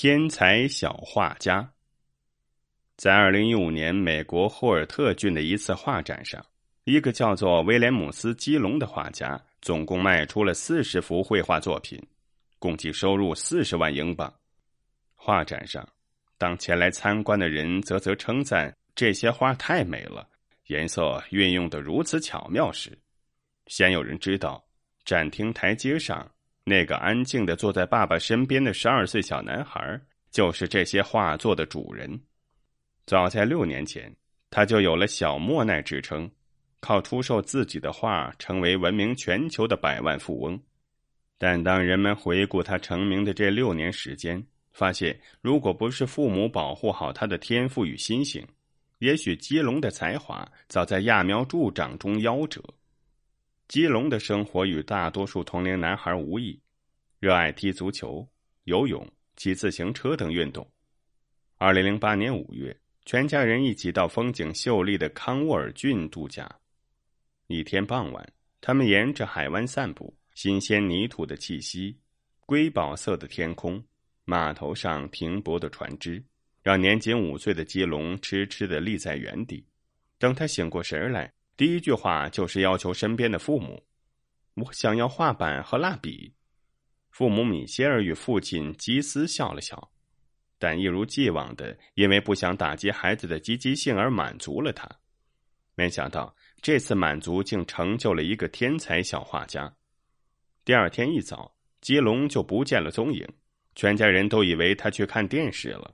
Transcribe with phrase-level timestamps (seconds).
[0.00, 1.72] 天才小画家。
[2.96, 6.40] 在二零一五年美国霍尔特郡的一次画展上，
[6.84, 12.00] 一个叫做威廉姆斯·基隆的画家，总共卖出了四十幅绘画作品，
[12.60, 14.32] 共计收入四十万英镑。
[15.16, 15.84] 画展上，
[16.38, 20.28] 当前来参观的人啧啧称赞这些画太美了，
[20.68, 22.96] 颜色运用的如此巧妙时，
[23.66, 24.64] 鲜有人知道
[25.04, 26.24] 展厅台阶上。
[26.68, 29.98] 那个安静的坐在爸爸身边的十二岁小男孩，
[30.30, 32.20] 就是这些画作的主人。
[33.06, 34.14] 早在六年前，
[34.50, 36.30] 他就有了“小莫奈”之称，
[36.80, 40.60] 靠出售自己的画成为闻名全球的百万富翁。
[41.38, 48.46] 但当人们回顾他成名的这六年时间，发现如果不是父母保护好他的天赋与心性，
[48.98, 52.62] 也许基隆的才华早在揠苗助长中夭折。
[53.68, 56.58] 基隆的生活与大多数同龄男孩无异，
[57.20, 58.26] 热爱踢足球、
[58.64, 60.66] 游泳、骑自行车等运动。
[61.58, 66.50] 二零零八年五月，全家人一起到风景秀丽的康沃尔郡度假。
[67.48, 68.26] 一天傍晚，
[68.62, 71.94] 他们沿着海湾散步，新鲜泥土的气息、
[72.46, 73.84] 瑰宝色的天空、
[74.24, 76.24] 码头上停泊的船只，
[76.62, 79.62] 让年仅五岁的基隆痴痴的立在原地。
[80.18, 81.30] 等他醒过神来。
[81.58, 83.82] 第一句话就是要求身边的父母
[84.54, 86.32] ：“我想要画板和蜡笔。”
[87.10, 89.90] 父母米歇尔与父亲基斯笑了笑，
[90.56, 94.88] 但一如既往的，因为不想打击孩子的积极性而满足了他。
[95.74, 99.74] 没想到这次满足竟成就了一个天才小画家。
[100.64, 103.26] 第二天一早，基隆就不见了踪影，
[103.74, 105.92] 全家人都以为他去看电视了。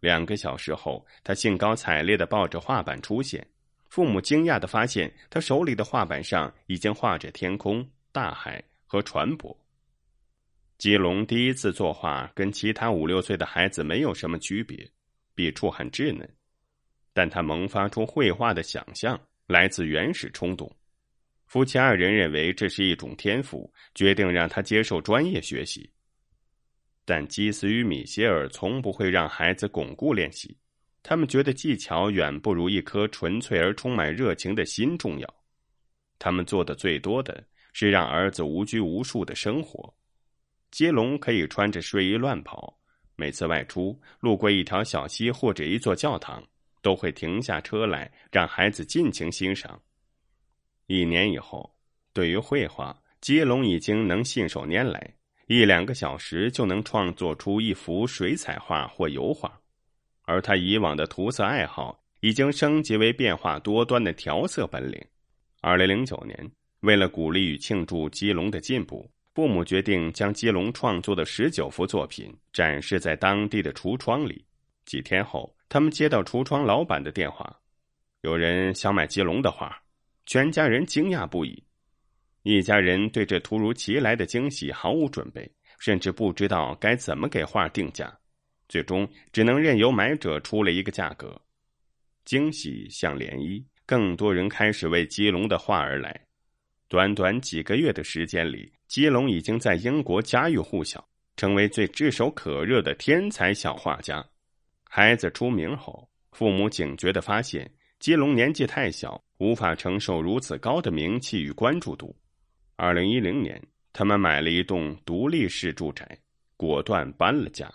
[0.00, 3.46] 两个小时后，他兴高采烈的抱着画板出现。
[3.90, 9.54] 父母惊讶的发现，他手里的画板上已经画着天空、大海和船舶。
[10.78, 14.88] 基隆第一次作画，跟其他五六岁的孩子没有什么区别，
[15.34, 16.26] 笔触很稚嫩，
[17.12, 20.70] 但他萌发出绘画的想象来自原始冲动。
[21.46, 25.90] 夫妻二人认为这是一种天赋，决定让他接受专业学习。
[27.04, 30.56] 但基斯与米歇尔从不会让孩子巩固练习。
[31.02, 35.34] 他们觉得技巧远不如一颗纯粹而充满热情的心重要。
[36.18, 39.92] 他们做的最多的是让儿子无拘无束的生活。
[40.70, 42.78] 接龙可以穿着睡衣乱跑，
[43.16, 46.46] 每次外出路过一条小溪或者一座教堂，
[46.82, 49.80] 都会停下车来让孩子尽情欣赏。
[50.86, 51.74] 一年以后，
[52.12, 55.14] 对于绘画，接龙已经能信手拈来，
[55.46, 59.60] 一两个小时就能创作出一幅水彩画或油画。
[60.30, 65.04] 而他以往的涂色爱好已经升级为变化多端的调色本领。
[65.60, 66.52] 二零零九年，
[66.82, 74.44] 为了鼓励与庆祝基隆的进步，父母决定将基隆创作的十九幅作品展示在当地的橱窗里。
[74.84, 77.52] 几天后，他们接到橱窗老板的电话，
[78.20, 79.76] 有人想买基隆的画，
[80.26, 81.60] 全家人惊讶不已。
[82.44, 88.16] 一家人对这突如其来的惊喜毫无准备，甚至不知道该怎么给画定价。
[88.70, 91.38] 最终只能任由买者出了一个价格，
[92.24, 96.18] 惊喜像涟漪，更多人开始为基隆的画而来。
[96.86, 101.04] 短短几个月的时间里，基隆已经在英国家喻户晓，
[101.36, 104.24] 成为最炙手可热的天才小画家。
[104.84, 112.16] 孩子出名后，父母警觉的发现，基隆年纪太小，无法承受如此高的名气与关注度。
[112.76, 113.60] 二零一零年，
[113.92, 116.06] 他们买了一栋独立式住宅，
[116.56, 117.68] 果断搬了家。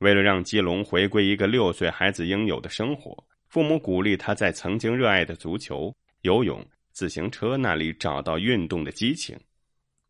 [0.00, 9.38] 为了让基隆回归一个六岁孩子应有的生活，父母鼓励他在曾经热爱的足球、游泳、自行车那里找到运动的激情。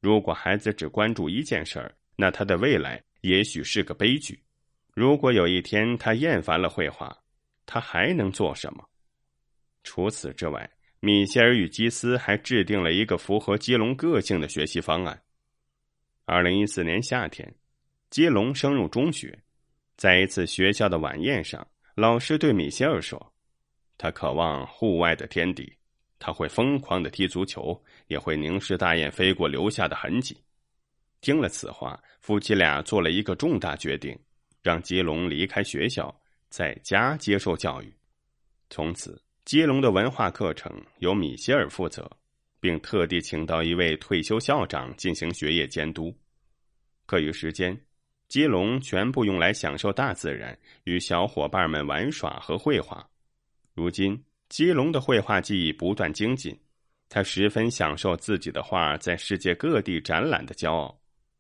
[0.00, 4.40] 如果孩子只关注一件事儿，那他的未来也许是个悲剧。
[4.94, 7.16] 如果有一天他厌烦了绘画，
[7.66, 8.88] 他还能做什么？
[9.82, 15.20] 除此之外，米歇尔与基斯还制定了一个符合基隆个性的学习方案。
[16.26, 17.52] 二零一四年夏天，
[18.08, 19.36] 基隆升入中学。
[20.00, 23.34] 在一次学校的晚宴上，老师对米歇尔说
[23.98, 25.70] ：“他渴望户外的天地，
[26.18, 30.34] 他会疯狂的踢足球，也会凝视大雁飞过留下的痕迹。”
[31.20, 34.18] 听了此话，夫妻俩做了一个重大决定，
[34.62, 36.18] 让基隆离开学校，
[36.48, 37.94] 在家接受教育。
[38.70, 42.10] 从此，基隆的文化课程由米歇尔负责，
[42.58, 46.10] 并特地请到一位退休校长进行学业监督。
[47.04, 47.78] 课余时间。
[48.30, 53.04] 基隆全部用来享受大自然，与小伙伴们玩耍和绘画。
[53.74, 56.56] 如今，基隆的绘画技艺不断精进，
[57.08, 60.96] 他十分享受自己的画在世界各地展览的骄傲，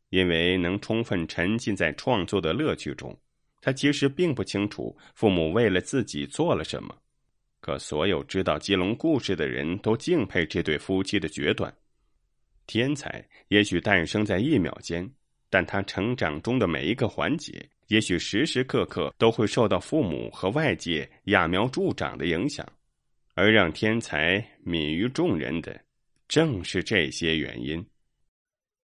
[0.08, 3.16] 因为能充分沉浸在创作的乐趣中，
[3.60, 6.92] 他其实并不清楚父母为了自己做了什么。
[7.60, 11.72] 可所有知道基隆故事的人都敬佩这对夫妻的决断。
[12.66, 15.08] 天才也许诞生在一秒间，
[15.50, 22.66] 但他成长中的每一个环节，也许时时刻刻都会受到父母和外界揠苗助长的影响。
[23.34, 25.80] 而让天才泯于众人的，
[26.28, 27.84] 正是这些原因。